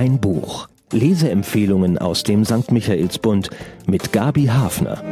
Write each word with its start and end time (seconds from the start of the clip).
Ein 0.00 0.18
Buch. 0.18 0.66
Leseempfehlungen 0.92 1.98
aus 1.98 2.22
dem 2.22 2.46
St. 2.46 2.72
Michaelsbund 2.72 3.50
mit 3.86 4.14
Gabi 4.14 4.46
Hafner. 4.46 5.04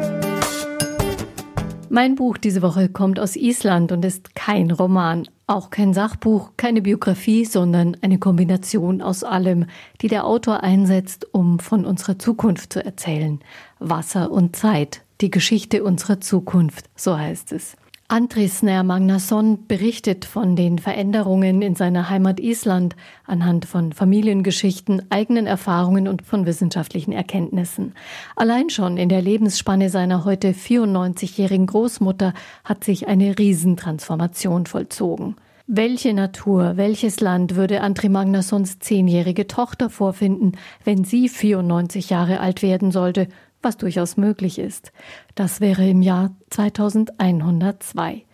Mein 1.91 2.15
Buch 2.15 2.39
diese 2.39 2.63
Woche 2.63 2.89
kommt 2.89 3.21
aus 3.21 3.37
Island 3.37 3.93
und 3.93 4.03
ist 4.03 4.35
kein 4.35 4.71
Roman, 4.71 5.29
auch 5.47 5.69
kein 5.69 5.93
Sachbuch, 5.93 6.53
keine 6.57 6.81
Biografie, 6.81 7.45
sondern 7.45 7.99
eine 8.01 8.19
Kombination 8.19 9.03
aus 9.03 9.25
allem, 9.25 9.67
die 10.01 10.09
der 10.09 10.25
Autor 10.25 10.63
einsetzt, 10.63 11.27
um 11.35 11.59
von 11.59 11.85
unserer 11.85 12.19
Zukunft 12.19 12.73
zu 12.73 12.83
erzählen. 12.83 13.41
Wasser 13.79 14.31
und 14.31 14.57
Zeit, 14.57 15.03
die 15.21 15.31
Geschichte 15.31 15.85
unserer 15.85 16.23
Zukunft, 16.23 16.89
so 16.97 17.19
heißt 17.19 17.53
es. 17.53 17.77
Andris 18.11 18.63
Nair 18.63 18.85
Magnason 18.85 19.67
berichtet 19.67 20.25
von 20.25 20.57
den 20.57 20.79
Veränderungen 20.79 21.61
in 21.61 21.75
seiner 21.75 22.09
Heimat 22.09 22.41
Island 22.41 22.97
anhand 23.27 23.67
von 23.67 23.93
Familiengeschichten, 23.93 25.03
eigenen 25.11 25.47
Erfahrungen 25.47 26.09
und 26.09 26.23
von 26.23 26.47
wissenschaftlichen 26.47 27.13
Erkenntnissen. 27.13 27.93
Allein 28.35 28.71
schon 28.71 28.97
in 28.97 29.11
der 29.11 29.21
Lebensspanne 29.21 29.91
seiner 29.91 30.25
heute 30.25 30.53
94-jährigen 30.53 31.67
Großmutter 31.67 32.33
hat 32.65 32.83
sich 32.83 33.09
eine 33.09 33.39
Riesentransformation 33.39 34.65
vollzogen. 34.65 35.37
Welche 35.67 36.15
Natur, 36.15 36.79
welches 36.79 37.21
Land 37.21 37.57
würde 37.57 37.83
André 37.83 38.09
Magnasons 38.09 38.79
zehnjährige 38.79 39.47
Tochter 39.49 39.91
vorfinden, 39.91 40.53
wenn 40.83 41.05
sie 41.05 41.29
94 41.29 42.09
Jahre 42.09 42.41
alt 42.41 42.63
werden 42.63 42.91
sollte 42.91 43.29
was 43.63 43.77
durchaus 43.77 44.17
möglich 44.17 44.59
ist. 44.59 44.93
Das 45.35 45.61
wäre 45.61 45.89
im 45.89 46.03
Jahr 46.03 46.35
2102. 46.51 48.25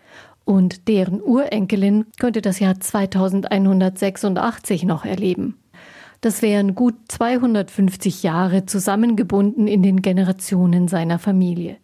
Und 0.44 0.88
deren 0.88 1.22
Urenkelin 1.22 2.06
könnte 2.18 2.42
das 2.42 2.60
Jahr 2.60 2.78
2186 2.78 4.84
noch 4.84 5.04
erleben. 5.04 5.58
Das 6.20 6.42
wären 6.42 6.74
gut 6.74 6.94
250 7.08 8.22
Jahre 8.22 8.66
zusammengebunden 8.66 9.66
in 9.66 9.82
den 9.82 10.00
Generationen 10.00 10.88
seiner 10.88 11.18
Familie. 11.18 11.76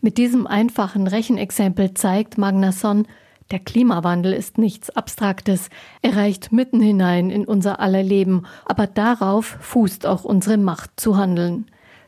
Mit 0.00 0.18
diesem 0.18 0.46
einfachen 0.46 1.06
Rechenexempel 1.06 1.94
zeigt 1.94 2.38
Magnason, 2.38 3.06
der 3.50 3.60
Klimawandel 3.60 4.32
ist 4.32 4.58
nichts 4.58 4.90
Abstraktes, 4.90 5.70
er 6.02 6.16
reicht 6.16 6.52
mitten 6.52 6.80
hinein 6.80 7.30
in 7.30 7.46
unser 7.46 7.80
aller 7.80 8.02
Leben, 8.02 8.44
aber 8.64 8.86
darauf 8.86 9.58
fußt 9.60 10.04
auch 10.04 10.24
unsere 10.24 10.56
Macht 10.56 10.98
zu 10.98 11.16
handeln. 11.16 11.66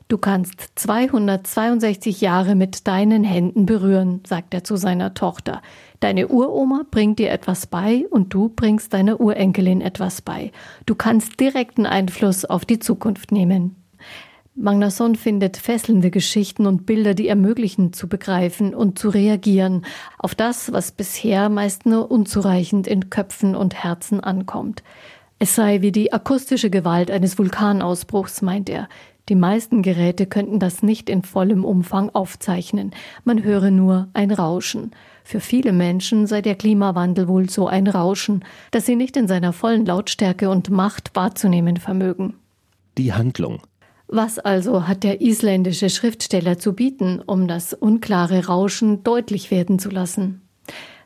Du 0.08 0.16
kannst 0.16 0.70
262 0.76 2.22
Jahre 2.22 2.54
mit 2.54 2.88
deinen 2.88 3.24
Händen 3.24 3.66
berühren, 3.66 4.22
sagt 4.26 4.54
er 4.54 4.64
zu 4.64 4.76
seiner 4.76 5.12
Tochter. 5.12 5.60
Deine 6.00 6.28
Uroma 6.28 6.86
bringt 6.90 7.18
dir 7.18 7.30
etwas 7.30 7.66
bei 7.66 8.06
und 8.08 8.32
du 8.32 8.48
bringst 8.48 8.94
deiner 8.94 9.20
Urenkelin 9.20 9.82
etwas 9.82 10.22
bei. 10.22 10.50
Du 10.86 10.94
kannst 10.94 11.38
direkten 11.40 11.84
Einfluss 11.84 12.46
auf 12.46 12.64
die 12.64 12.78
Zukunft 12.78 13.32
nehmen. 13.32 13.76
Magnason 14.54 15.14
findet 15.14 15.58
fesselnde 15.58 16.10
Geschichten 16.10 16.66
und 16.66 16.86
Bilder, 16.86 17.12
die 17.12 17.28
ermöglichen 17.28 17.92
zu 17.92 18.08
begreifen 18.08 18.74
und 18.74 18.98
zu 18.98 19.10
reagieren 19.10 19.84
auf 20.18 20.34
das, 20.34 20.72
was 20.72 20.90
bisher 20.90 21.50
meist 21.50 21.84
nur 21.84 22.10
unzureichend 22.10 22.86
in 22.86 23.10
Köpfen 23.10 23.54
und 23.54 23.84
Herzen 23.84 24.20
ankommt. 24.20 24.82
Es 25.38 25.54
sei 25.54 25.82
wie 25.82 25.92
die 25.92 26.12
akustische 26.12 26.70
Gewalt 26.70 27.10
eines 27.10 27.38
Vulkanausbruchs, 27.38 28.42
meint 28.42 28.68
er. 28.68 28.88
Die 29.28 29.34
meisten 29.34 29.82
Geräte 29.82 30.26
könnten 30.26 30.58
das 30.58 30.82
nicht 30.82 31.10
in 31.10 31.22
vollem 31.22 31.64
Umfang 31.64 32.08
aufzeichnen. 32.10 32.92
Man 33.24 33.42
höre 33.42 33.70
nur 33.70 34.08
ein 34.14 34.30
Rauschen. 34.30 34.92
Für 35.22 35.40
viele 35.40 35.72
Menschen 35.72 36.26
sei 36.26 36.40
der 36.40 36.54
Klimawandel 36.54 37.28
wohl 37.28 37.50
so 37.50 37.66
ein 37.66 37.86
Rauschen, 37.86 38.42
dass 38.70 38.86
sie 38.86 38.96
nicht 38.96 39.18
in 39.18 39.28
seiner 39.28 39.52
vollen 39.52 39.84
Lautstärke 39.84 40.48
und 40.48 40.70
Macht 40.70 41.14
wahrzunehmen 41.14 41.76
vermögen. 41.76 42.34
Die 42.96 43.12
Handlung. 43.12 43.60
Was 44.06 44.38
also 44.38 44.88
hat 44.88 45.04
der 45.04 45.20
isländische 45.20 45.90
Schriftsteller 45.90 46.58
zu 46.58 46.72
bieten, 46.72 47.20
um 47.20 47.46
das 47.46 47.74
unklare 47.74 48.46
Rauschen 48.46 49.04
deutlich 49.04 49.50
werden 49.50 49.78
zu 49.78 49.90
lassen? 49.90 50.47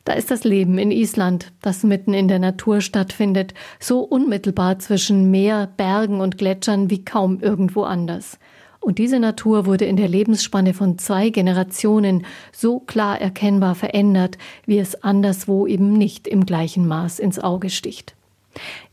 Da 0.04 0.14
ist 0.14 0.30
das 0.32 0.42
Leben 0.42 0.78
in 0.78 0.90
Island, 0.90 1.52
das 1.62 1.84
mitten 1.84 2.12
in 2.12 2.26
der 2.26 2.40
Natur 2.40 2.80
stattfindet, 2.80 3.54
so 3.78 4.00
unmittelbar 4.00 4.78
zwischen 4.80 5.30
Meer, 5.30 5.68
Bergen 5.76 6.20
und 6.20 6.38
Gletschern 6.38 6.90
wie 6.90 7.04
kaum 7.04 7.40
irgendwo 7.40 7.84
anders. 7.84 8.38
Und 8.80 8.98
diese 8.98 9.20
Natur 9.20 9.64
wurde 9.64 9.84
in 9.84 9.96
der 9.96 10.08
Lebensspanne 10.08 10.74
von 10.74 10.98
zwei 10.98 11.30
Generationen 11.30 12.26
so 12.50 12.80
klar 12.80 13.20
erkennbar 13.20 13.76
verändert, 13.76 14.38
wie 14.66 14.78
es 14.78 15.04
anderswo 15.04 15.68
eben 15.68 15.92
nicht 15.92 16.26
im 16.26 16.46
gleichen 16.46 16.88
Maß 16.88 17.20
ins 17.20 17.38
Auge 17.38 17.70
sticht. 17.70 18.16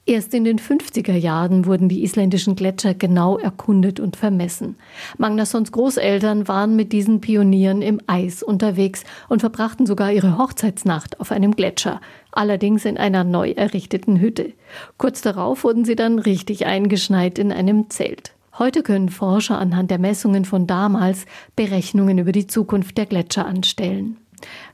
Erst 0.06 0.34
in 0.34 0.44
den 0.44 0.58
50er 0.58 1.16
Jahren 1.16 1.68
wurden 1.68 1.88
die 1.88 2.04
isländischen 2.04 2.56
Gletscher 2.56 2.96
genau 2.96 3.38
erkundet 3.38 4.00
und 4.00 4.16
vermessen. 4.16 4.76
Magnassons 5.20 5.72
Großeltern 5.72 6.48
waren 6.48 6.76
mit 6.76 6.94
diesen 6.94 7.22
Pionieren 7.22 7.84
im 7.84 8.02
Eis 8.08 8.42
unterwegs 8.42 9.04
und 9.28 9.42
verbrachten 9.42 9.86
sogar 9.86 10.12
ihre 10.12 10.40
Hochzeitsnacht 10.40 11.20
auf 11.20 11.32
einem 11.32 11.56
Gletscher, 11.56 12.02
allerdings 12.32 12.86
in 12.86 12.98
einer 12.98 13.24
neu 13.24 13.52
errichteten 13.52 14.20
Hütte. 14.20 14.54
Kurz 14.98 15.22
darauf 15.22 15.64
wurden 15.64 15.86
sie 15.86 15.96
dann 15.96 16.18
richtig 16.18 16.66
eingeschneit 16.66 17.38
in 17.38 17.52
einem 17.52 17.92
Zelt. 17.92 18.34
Heute 18.58 18.82
können 18.84 19.10
Forscher 19.10 19.60
anhand 19.60 19.92
der 19.92 20.00
Messungen 20.00 20.44
von 20.44 20.66
damals 20.66 21.26
Berechnungen 21.56 22.18
über 22.18 22.32
die 22.32 22.48
Zukunft 22.48 22.98
der 22.98 23.06
Gletscher 23.06 23.46
anstellen. 23.46 24.18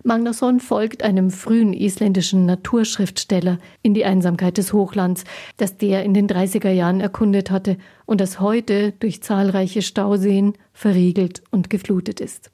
Magnusson 0.03 0.59
folgt 0.59 1.03
einem 1.03 1.31
frühen 1.31 1.73
isländischen 1.73 2.45
Naturschriftsteller 2.45 3.59
in 3.81 3.93
die 3.93 4.05
Einsamkeit 4.05 4.57
des 4.57 4.73
Hochlands, 4.73 5.23
das 5.57 5.77
der 5.77 6.03
in 6.03 6.13
den 6.13 6.27
30er 6.27 6.71
Jahren 6.71 7.01
erkundet 7.01 7.51
hatte 7.51 7.77
und 8.05 8.21
das 8.21 8.39
heute 8.39 8.93
durch 8.99 9.23
zahlreiche 9.23 9.81
Stauseen 9.81 10.53
verriegelt 10.73 11.43
und 11.51 11.69
geflutet 11.69 12.19
ist. 12.19 12.51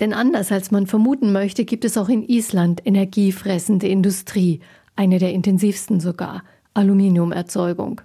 Denn 0.00 0.12
anders 0.12 0.52
als 0.52 0.70
man 0.70 0.86
vermuten 0.86 1.32
möchte, 1.32 1.64
gibt 1.64 1.84
es 1.84 1.96
auch 1.96 2.08
in 2.08 2.22
Island 2.28 2.82
energiefressende 2.84 3.88
Industrie, 3.88 4.60
eine 4.96 5.18
der 5.18 5.32
intensivsten 5.32 6.00
sogar, 6.00 6.42
Aluminiumerzeugung. 6.74 8.00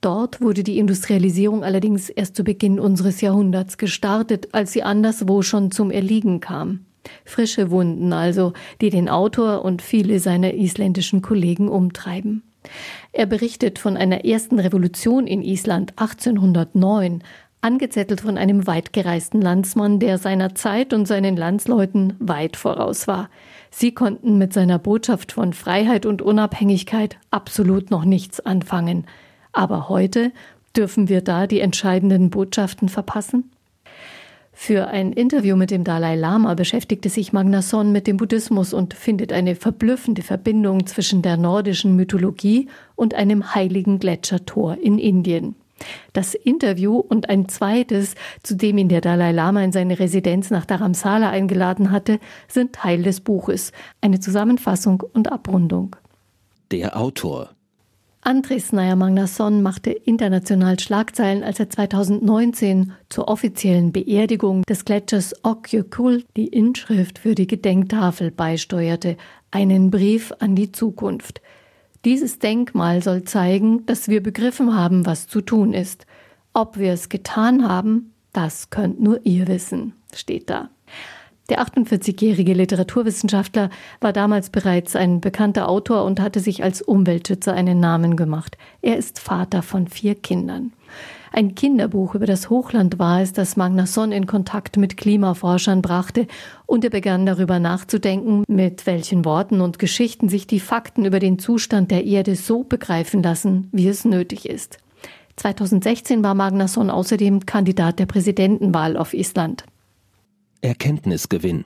Dort 0.00 0.40
wurde 0.40 0.64
die 0.64 0.78
Industrialisierung 0.78 1.62
allerdings 1.62 2.08
erst 2.08 2.34
zu 2.34 2.42
Beginn 2.42 2.80
unseres 2.80 3.20
Jahrhunderts 3.20 3.76
gestartet, 3.76 4.48
als 4.52 4.72
sie 4.72 4.82
anderswo 4.82 5.42
schon 5.42 5.70
zum 5.70 5.90
Erliegen 5.90 6.40
kam. 6.40 6.86
Frische 7.24 7.70
Wunden 7.70 8.12
also, 8.12 8.52
die 8.80 8.90
den 8.90 9.08
Autor 9.08 9.64
und 9.64 9.82
viele 9.82 10.20
seiner 10.20 10.54
isländischen 10.54 11.22
Kollegen 11.22 11.68
umtreiben. 11.68 12.42
Er 13.12 13.26
berichtet 13.26 13.78
von 13.78 13.96
einer 13.96 14.24
ersten 14.24 14.58
Revolution 14.58 15.26
in 15.26 15.42
Island 15.42 15.92
1809, 15.96 17.22
angezettelt 17.62 18.22
von 18.22 18.38
einem 18.38 18.66
weitgereisten 18.66 19.40
Landsmann, 19.40 19.98
der 19.98 20.18
seiner 20.18 20.54
Zeit 20.54 20.92
und 20.92 21.06
seinen 21.06 21.36
Landsleuten 21.36 22.14
weit 22.18 22.56
voraus 22.56 23.06
war. 23.06 23.28
Sie 23.70 23.92
konnten 23.92 24.38
mit 24.38 24.52
seiner 24.52 24.78
Botschaft 24.78 25.32
von 25.32 25.52
Freiheit 25.52 26.06
und 26.06 26.22
Unabhängigkeit 26.22 27.18
absolut 27.30 27.90
noch 27.90 28.04
nichts 28.04 28.40
anfangen. 28.40 29.06
Aber 29.52 29.88
heute 29.88 30.32
dürfen 30.76 31.08
wir 31.08 31.20
da 31.20 31.46
die 31.46 31.60
entscheidenden 31.60 32.30
Botschaften 32.30 32.88
verpassen? 32.88 33.50
Für 34.62 34.88
ein 34.88 35.14
Interview 35.14 35.56
mit 35.56 35.70
dem 35.70 35.84
Dalai 35.84 36.16
Lama 36.16 36.52
beschäftigte 36.52 37.08
sich 37.08 37.32
Magnason 37.32 37.92
mit 37.92 38.06
dem 38.06 38.18
Buddhismus 38.18 38.74
und 38.74 38.92
findet 38.92 39.32
eine 39.32 39.54
verblüffende 39.54 40.20
Verbindung 40.20 40.86
zwischen 40.86 41.22
der 41.22 41.38
nordischen 41.38 41.96
Mythologie 41.96 42.68
und 42.94 43.14
einem 43.14 43.54
heiligen 43.54 43.98
Gletschertor 43.98 44.76
in 44.76 44.98
Indien. 44.98 45.56
Das 46.12 46.34
Interview 46.34 46.98
und 46.98 47.30
ein 47.30 47.48
zweites, 47.48 48.16
zu 48.42 48.54
dem 48.54 48.76
ihn 48.76 48.90
der 48.90 49.00
Dalai 49.00 49.32
Lama 49.32 49.64
in 49.64 49.72
seine 49.72 49.98
Residenz 49.98 50.50
nach 50.50 50.66
Dharamsala 50.66 51.30
eingeladen 51.30 51.90
hatte, 51.90 52.20
sind 52.46 52.74
Teil 52.74 53.02
des 53.02 53.22
Buches, 53.22 53.72
eine 54.02 54.20
Zusammenfassung 54.20 55.02
und 55.14 55.32
Abrundung. 55.32 55.96
Der 56.70 56.98
Autor 56.98 57.48
Andres 58.22 58.70
Nair 58.72 58.96
Magnason 58.96 59.62
machte 59.62 59.92
international 59.92 60.78
Schlagzeilen, 60.78 61.42
als 61.42 61.58
er 61.58 61.70
2019 61.70 62.92
zur 63.08 63.28
offiziellen 63.28 63.92
Beerdigung 63.92 64.62
des 64.64 64.84
Gletschers 64.84 65.34
Okjökull 65.42 66.24
die 66.36 66.48
Inschrift 66.48 67.20
für 67.20 67.34
die 67.34 67.46
Gedenktafel 67.46 68.30
beisteuerte, 68.30 69.16
einen 69.50 69.90
Brief 69.90 70.34
an 70.38 70.54
die 70.54 70.70
Zukunft. 70.70 71.40
Dieses 72.04 72.38
Denkmal 72.38 73.02
soll 73.02 73.24
zeigen, 73.24 73.86
dass 73.86 74.08
wir 74.08 74.22
begriffen 74.22 74.76
haben, 74.76 75.06
was 75.06 75.26
zu 75.26 75.40
tun 75.40 75.72
ist. 75.72 76.04
Ob 76.52 76.78
wir 76.78 76.92
es 76.92 77.08
getan 77.08 77.66
haben, 77.66 78.12
das 78.34 78.68
könnt 78.68 79.00
nur 79.00 79.24
ihr 79.24 79.48
wissen, 79.48 79.94
steht 80.14 80.50
da. 80.50 80.68
Der 81.50 81.60
48-jährige 81.60 82.54
Literaturwissenschaftler 82.54 83.70
war 84.00 84.12
damals 84.12 84.50
bereits 84.50 84.94
ein 84.94 85.20
bekannter 85.20 85.68
Autor 85.68 86.04
und 86.04 86.20
hatte 86.20 86.38
sich 86.38 86.62
als 86.62 86.80
Umweltschützer 86.80 87.52
einen 87.52 87.80
Namen 87.80 88.14
gemacht. 88.16 88.56
Er 88.82 88.96
ist 88.96 89.18
Vater 89.18 89.62
von 89.62 89.88
vier 89.88 90.14
Kindern. 90.14 90.72
Ein 91.32 91.56
Kinderbuch 91.56 92.14
über 92.14 92.26
das 92.26 92.50
Hochland 92.50 93.00
war 93.00 93.20
es, 93.20 93.32
das 93.32 93.56
Magnason 93.56 94.12
in 94.12 94.26
Kontakt 94.28 94.76
mit 94.76 94.96
Klimaforschern 94.96 95.82
brachte, 95.82 96.28
und 96.66 96.84
er 96.84 96.90
begann 96.90 97.26
darüber 97.26 97.58
nachzudenken, 97.58 98.44
mit 98.46 98.86
welchen 98.86 99.24
Worten 99.24 99.60
und 99.60 99.80
Geschichten 99.80 100.28
sich 100.28 100.46
die 100.46 100.60
Fakten 100.60 101.04
über 101.04 101.18
den 101.18 101.40
Zustand 101.40 101.90
der 101.90 102.04
Erde 102.04 102.36
so 102.36 102.62
begreifen 102.62 103.24
lassen, 103.24 103.68
wie 103.72 103.88
es 103.88 104.04
nötig 104.04 104.48
ist. 104.48 104.78
2016 105.34 106.22
war 106.22 106.34
Magnason 106.34 106.90
außerdem 106.90 107.44
Kandidat 107.44 107.98
der 107.98 108.06
Präsidentenwahl 108.06 108.96
auf 108.96 109.14
Island. 109.14 109.64
Erkenntnisgewinn. 110.90 111.64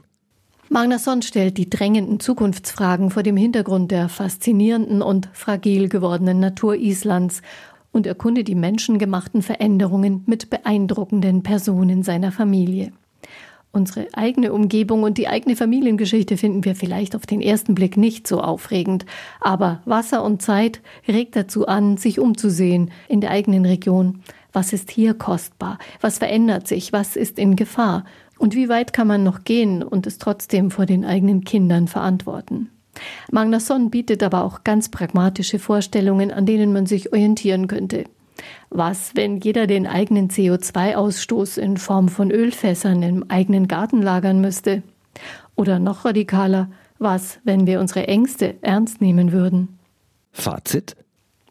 Magnason 0.69 1.23
stellt 1.23 1.57
die 1.57 1.71
drängenden 1.71 2.21
Zukunftsfragen 2.21 3.11
vor 3.11 3.23
dem 3.23 3.37
Hintergrund 3.37 3.91
der 3.91 4.11
faszinierenden 4.11 5.01
und 5.01 5.31
fragil 5.33 5.89
gewordenen 5.89 6.41
Natur 6.41 6.75
Islands 6.75 7.41
und 7.93 8.07
erkundet 8.07 8.49
die 8.49 8.55
menschengemachten 8.55 9.41
Veränderungen 9.41 10.25
mit 10.27 10.51
beeindruckenden 10.51 11.43
Personen 11.43 12.03
seiner 12.03 12.33
Familie. 12.33 12.93
Unsere 13.73 14.09
eigene 14.13 14.53
Umgebung 14.53 15.03
und 15.03 15.17
die 15.19 15.27
eigene 15.27 15.57
Familiengeschichte 15.57 16.37
finden 16.37 16.65
wir 16.65 16.77
vielleicht 16.77 17.17
auf 17.17 17.27
den 17.27 17.41
ersten 17.41 17.75
Blick 17.75 17.97
nicht 17.97 18.29
so 18.29 18.41
aufregend, 18.41 19.07
aber 19.41 19.81
Wasser 19.85 20.23
und 20.23 20.43
Zeit 20.43 20.81
regt 21.09 21.35
dazu 21.35 21.67
an, 21.67 21.97
sich 21.97 22.21
umzusehen 22.21 22.91
in 23.09 23.21
der 23.21 23.31
eigenen 23.31 23.65
Region. 23.65 24.21
Was 24.53 24.73
ist 24.73 24.93
hier 24.93 25.15
kostbar? 25.15 25.79
Was 26.01 26.19
verändert 26.19 26.69
sich? 26.69 26.93
Was 26.93 27.17
ist 27.17 27.41
in 27.41 27.57
Gefahr? 27.57 28.05
Und 28.39 28.55
wie 28.55 28.69
weit 28.69 28.93
kann 28.93 29.07
man 29.07 29.23
noch 29.23 29.45
gehen 29.45 29.83
und 29.83 30.07
es 30.07 30.19
trotzdem 30.19 30.71
vor 30.71 30.87
den 30.87 31.05
eigenen 31.05 31.45
Kindern 31.45 31.89
verantworten? 31.89 32.71
Magnason 33.31 33.91
bietet 33.91 34.23
aber 34.23 34.45
auch 34.45 34.65
ganz 34.65 34.89
pragmatische 34.89 35.59
Vorstellungen, 35.59 36.31
an 36.31 36.47
denen 36.47 36.73
man 36.73 36.87
sich 36.87 37.13
orientieren 37.13 37.67
könnte. 37.67 38.05
Was, 38.71 39.15
wenn 39.15 39.39
jeder 39.39 39.67
den 39.67 39.87
eigenen 39.87 40.29
CO2-Ausstoß 40.29 41.59
in 41.59 41.77
Form 41.77 42.09
von 42.09 42.31
Ölfässern 42.31 43.03
im 43.03 43.31
eigenen 43.31 43.69
Garten 43.69 44.03
lagern 44.03 44.41
müsste? 44.41 44.83
Oder 45.55 45.79
noch 45.79 46.05
radikaler, 46.05 46.71
was, 46.99 47.39
wenn 47.45 47.67
wir 47.67 47.81
unsere 47.81 48.09
Ängste 48.09 48.57
ernst 48.63 49.01
nehmen 49.01 49.33
würden? 49.33 49.79
Fazit? 50.33 50.97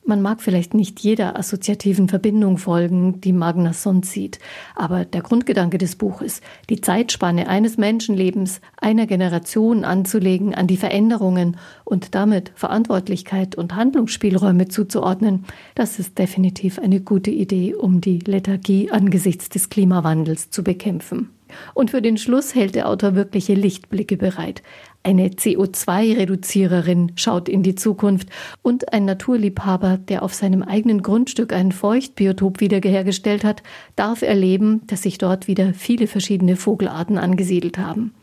Man 0.06 0.22
mag 0.22 0.42
vielleicht 0.42 0.74
nicht 0.74 1.00
jeder 1.00 1.40
assoziativen 1.40 2.10
Verbindung 2.10 2.58
folgen, 2.58 3.22
die 3.22 3.32
Magnason 3.32 4.04
zieht, 4.04 4.40
aber 4.76 5.06
der 5.06 5.22
Grundgedanke 5.22 5.78
des 5.78 5.96
Buches, 5.96 6.42
die 6.70 6.82
Zeitspanne 6.82 7.48
eines 7.48 7.78
Menschenlebens 7.78 8.60
einer 8.76 9.08
Generation 9.08 9.86
anzulegen 9.86 10.54
an 10.56 10.68
die 10.68 10.76
Veränderungen 10.76 11.56
und 11.86 12.16
damit 12.16 12.52
Verantwortlichkeit 12.56 13.56
und 13.56 13.76
Handlungsspielräume 13.76 14.68
zuzuordnen, 14.68 15.46
das 15.74 16.00
ist 16.00 16.20
definitiv 16.20 16.80
eine 16.80 17.00
gute 17.00 17.32
Idee, 17.32 17.74
um 17.74 18.02
die 18.02 18.20
Lethargie 18.20 18.92
angesichts 18.92 19.48
des 19.48 19.70
Klimawandels 19.70 20.50
zu 20.50 20.66
bekämpfen. 20.66 21.30
Und 21.74 21.92
für 21.92 22.02
den 22.02 22.18
Schluss 22.18 22.56
hält 22.56 22.76
der 22.76 22.88
Autor 22.88 23.16
wirkliche 23.16 23.54
Lichtblicke 23.54 24.18
bereit. 24.18 24.64
Eine 25.04 25.28
CO2-Reduziererin 25.28 27.12
schaut 27.16 27.50
in 27.50 27.62
die 27.62 27.76
Zukunft 27.76 28.30
und 28.62 28.94
ein 28.94 29.04
Naturliebhaber, 29.04 29.98
der 29.98 30.24
auf 30.24 30.34
seinem 30.34 30.64
eigenen 30.64 31.02
Grundstück 31.02 31.52
ein 31.52 31.74
Feuchtbiotop 31.74 32.62
wiederhergestellt 32.62 33.44
hat, 33.44 33.64
darf 33.98 34.22
erleben, 34.22 34.82
dass 34.88 35.02
sich 35.02 35.18
dort 35.18 35.48
wieder 35.48 35.74
viele 35.74 36.08
verschiedene 36.08 36.56
Vogelarten 36.56 37.18
angesiedelt 37.18 37.78
haben. 37.78 38.14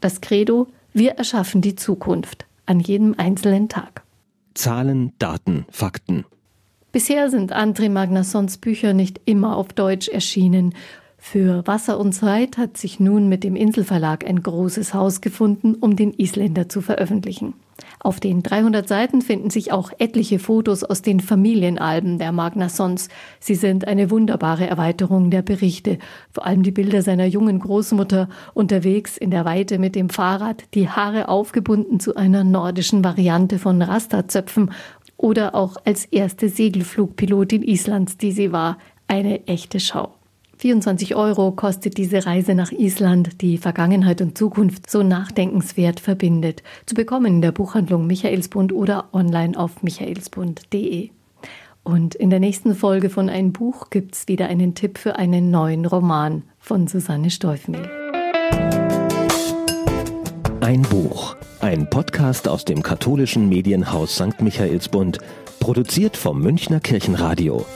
Das 0.00 0.22
Credo, 0.22 0.68
wir 0.94 1.12
erschaffen 1.12 1.60
die 1.60 1.76
Zukunft 1.76 2.46
an 2.64 2.80
jedem 2.80 3.14
einzelnen 3.18 3.68
Tag. 3.68 4.02
Zahlen, 4.54 5.12
Daten, 5.18 5.66
Fakten. 5.70 6.24
Bisher 6.92 7.30
sind 7.30 7.54
André 7.54 7.88
Magnassons 7.88 8.58
Bücher 8.58 8.92
nicht 8.92 9.20
immer 9.24 9.56
auf 9.56 9.72
Deutsch 9.72 10.08
erschienen 10.08 10.74
für 11.24 11.64
Wasser 11.68 12.00
und 12.00 12.12
Zeit 12.12 12.58
hat 12.58 12.76
sich 12.76 12.98
nun 12.98 13.28
mit 13.28 13.44
dem 13.44 13.54
Inselverlag 13.54 14.28
ein 14.28 14.42
großes 14.42 14.92
Haus 14.92 15.20
gefunden, 15.20 15.76
um 15.76 15.94
den 15.94 16.12
Isländer 16.12 16.68
zu 16.68 16.82
veröffentlichen. 16.82 17.54
Auf 18.00 18.18
den 18.18 18.42
300 18.42 18.88
Seiten 18.88 19.22
finden 19.22 19.48
sich 19.48 19.70
auch 19.70 19.92
etliche 19.98 20.40
Fotos 20.40 20.82
aus 20.82 21.00
den 21.00 21.20
Familienalben 21.20 22.18
der 22.18 22.32
Magnassons. 22.32 23.08
Sie 23.38 23.54
sind 23.54 23.86
eine 23.86 24.10
wunderbare 24.10 24.66
Erweiterung 24.66 25.30
der 25.30 25.42
Berichte. 25.42 25.98
Vor 26.32 26.44
allem 26.44 26.64
die 26.64 26.72
Bilder 26.72 27.02
seiner 27.02 27.26
jungen 27.26 27.60
Großmutter 27.60 28.28
unterwegs 28.52 29.16
in 29.16 29.30
der 29.30 29.44
Weite 29.44 29.78
mit 29.78 29.94
dem 29.94 30.10
Fahrrad, 30.10 30.64
die 30.74 30.88
Haare 30.88 31.28
aufgebunden 31.28 32.00
zu 32.00 32.16
einer 32.16 32.42
nordischen 32.42 33.04
Variante 33.04 33.60
von 33.60 33.80
Rastazöpfen 33.80 34.72
oder 35.16 35.54
auch 35.54 35.76
als 35.84 36.04
erste 36.04 36.48
Segelflugpilotin 36.48 37.62
Islands, 37.62 38.18
die 38.18 38.32
sie 38.32 38.50
war. 38.50 38.76
Eine 39.06 39.46
echte 39.46 39.78
Schau. 39.78 40.16
24 40.62 41.16
Euro 41.16 41.50
kostet 41.50 41.96
diese 41.96 42.24
Reise 42.24 42.54
nach 42.54 42.70
Island, 42.70 43.42
die 43.42 43.58
Vergangenheit 43.58 44.20
und 44.20 44.38
Zukunft 44.38 44.88
so 44.88 45.02
nachdenkenswert 45.02 45.98
verbindet. 45.98 46.62
Zu 46.86 46.94
bekommen 46.94 47.26
in 47.26 47.42
der 47.42 47.50
Buchhandlung 47.50 48.06
Michaelsbund 48.06 48.72
oder 48.72 49.06
online 49.12 49.58
auf 49.58 49.82
michaelsbund.de. 49.82 51.10
Und 51.82 52.14
in 52.14 52.30
der 52.30 52.38
nächsten 52.38 52.76
Folge 52.76 53.10
von 53.10 53.28
Ein 53.28 53.52
Buch 53.52 53.90
gibt's 53.90 54.28
wieder 54.28 54.46
einen 54.46 54.76
Tipp 54.76 54.98
für 54.98 55.16
einen 55.16 55.50
neuen 55.50 55.84
Roman 55.84 56.44
von 56.60 56.86
Susanne 56.86 57.30
Steufmehl. 57.30 57.90
Ein 60.60 60.82
Buch. 60.82 61.34
Ein 61.60 61.90
Podcast 61.90 62.46
aus 62.46 62.64
dem 62.64 62.84
katholischen 62.84 63.48
Medienhaus 63.48 64.14
St. 64.14 64.40
Michaelsbund, 64.40 65.18
produziert 65.58 66.16
vom 66.16 66.40
Münchner 66.40 66.78
Kirchenradio. 66.78 67.66